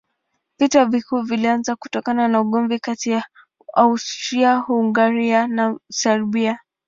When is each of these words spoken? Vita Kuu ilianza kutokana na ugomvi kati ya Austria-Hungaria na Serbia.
Vita 0.59 0.85
Kuu 1.09 1.23
ilianza 1.33 1.75
kutokana 1.75 2.27
na 2.27 2.41
ugomvi 2.41 2.79
kati 2.79 3.09
ya 3.11 3.23
Austria-Hungaria 3.73 5.47
na 5.47 5.79
Serbia. 5.91 6.59